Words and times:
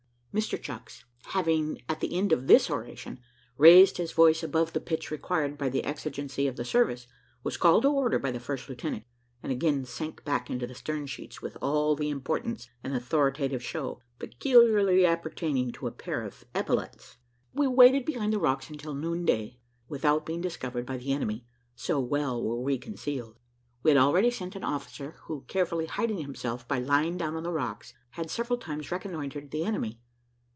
Mr 0.33 0.57
Chucks, 0.61 1.03
having 1.25 1.81
at 1.89 1.99
the 1.99 2.15
end 2.17 2.31
of 2.31 2.47
this 2.47 2.69
oration 2.71 3.19
raised 3.57 3.97
his 3.97 4.13
voice 4.13 4.41
above 4.41 4.71
the 4.71 4.79
pitch 4.79 5.11
required 5.11 5.57
by 5.57 5.67
the 5.67 5.83
exigency 5.83 6.47
of 6.47 6.55
the 6.55 6.63
service, 6.63 7.05
was 7.43 7.57
called 7.57 7.83
to 7.83 7.89
order 7.89 8.17
by 8.17 8.31
the 8.31 8.39
first 8.39 8.69
lieutenant, 8.69 9.03
and 9.43 9.51
again 9.51 9.83
sank 9.83 10.23
back 10.23 10.49
into 10.49 10.65
the 10.65 10.73
stern 10.73 11.05
sheets 11.05 11.41
with 11.41 11.57
all 11.61 11.97
the 11.97 12.07
importance 12.09 12.69
and 12.81 12.95
authoritative 12.95 13.61
show 13.61 13.99
peculiarly 14.19 15.05
appertaining 15.05 15.69
to 15.69 15.85
a 15.85 15.91
pair 15.91 16.23
of 16.23 16.45
epaulets. 16.55 17.17
We 17.53 17.67
waited 17.67 18.05
behind 18.05 18.31
the 18.31 18.39
rocks 18.39 18.69
until 18.69 18.93
noonday, 18.93 19.59
without 19.89 20.25
being 20.25 20.39
discovered 20.39 20.85
by 20.85 20.95
the 20.95 21.11
enemy, 21.11 21.45
so 21.75 21.99
well 21.99 22.41
were 22.41 22.61
we 22.61 22.77
concealed. 22.77 23.37
We 23.83 23.91
had 23.91 23.97
already 23.97 24.31
sent 24.31 24.55
an 24.55 24.63
officer, 24.63 25.17
who, 25.23 25.43
carefully 25.49 25.87
hiding 25.87 26.19
himself 26.19 26.65
by 26.69 26.79
lying 26.79 27.17
down 27.17 27.35
on 27.35 27.43
the 27.43 27.51
rocks, 27.51 27.93
had 28.11 28.31
several 28.31 28.57
times 28.59 28.93
reconnoitred 28.93 29.51
the 29.51 29.65
enemy. 29.65 29.99